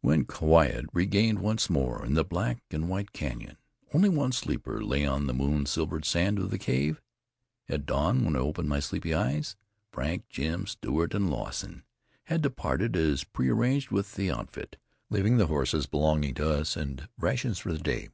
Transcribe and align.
When 0.00 0.24
quiet 0.24 0.86
reigned 0.92 1.38
once 1.38 1.70
more 1.70 2.04
in 2.04 2.14
the 2.14 2.24
black 2.24 2.60
and 2.72 2.88
white 2.88 3.12
canyon, 3.12 3.56
only 3.94 4.08
one 4.08 4.32
sleeper 4.32 4.82
lay 4.82 5.06
on 5.06 5.28
the 5.28 5.32
moon 5.32 5.64
silvered 5.64 6.04
sand 6.04 6.40
of 6.40 6.50
the 6.50 6.58
cave. 6.58 7.00
At 7.68 7.86
dawn, 7.86 8.24
when 8.24 8.34
I 8.34 8.40
opened 8.40 8.82
sleepy 8.82 9.14
eyes, 9.14 9.54
Frank, 9.92 10.24
Slim, 10.28 10.66
Stewart 10.66 11.14
and 11.14 11.30
Lawson 11.30 11.84
had 12.24 12.42
departed, 12.42 12.96
as 12.96 13.22
pre 13.22 13.48
arranged, 13.48 13.92
with 13.92 14.16
the 14.16 14.32
outfit, 14.32 14.76
leaving 15.08 15.36
the 15.36 15.46
horses 15.46 15.86
belonging 15.86 16.34
to 16.34 16.50
us 16.50 16.76
and 16.76 17.08
rations 17.16 17.60
for 17.60 17.70
the 17.72 17.78
day. 17.78 18.08